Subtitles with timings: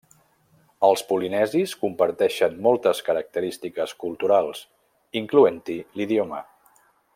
[0.87, 4.65] Els polinesis comparteixen moltes característiques culturals,
[5.23, 6.43] incloent-hi l'idioma.